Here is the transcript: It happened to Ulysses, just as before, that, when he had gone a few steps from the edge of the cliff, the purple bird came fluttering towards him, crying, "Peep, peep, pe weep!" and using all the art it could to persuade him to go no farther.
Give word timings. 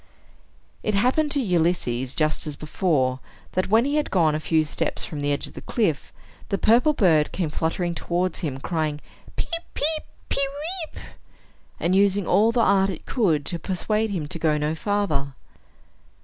It 0.81 0.95
happened 0.95 1.29
to 1.33 1.39
Ulysses, 1.39 2.15
just 2.15 2.47
as 2.47 2.55
before, 2.55 3.19
that, 3.51 3.69
when 3.69 3.85
he 3.85 3.97
had 3.97 4.09
gone 4.09 4.33
a 4.33 4.39
few 4.39 4.63
steps 4.65 5.05
from 5.05 5.19
the 5.19 5.31
edge 5.31 5.45
of 5.45 5.53
the 5.53 5.61
cliff, 5.61 6.11
the 6.49 6.57
purple 6.57 6.93
bird 6.93 7.31
came 7.31 7.51
fluttering 7.51 7.93
towards 7.93 8.39
him, 8.39 8.59
crying, 8.59 8.99
"Peep, 9.35 9.61
peep, 9.75 10.03
pe 10.27 10.39
weep!" 10.41 11.03
and 11.79 11.95
using 11.95 12.25
all 12.25 12.51
the 12.51 12.61
art 12.61 12.89
it 12.89 13.05
could 13.05 13.45
to 13.45 13.59
persuade 13.59 14.09
him 14.09 14.27
to 14.29 14.39
go 14.39 14.57
no 14.57 14.73
farther. 14.73 15.35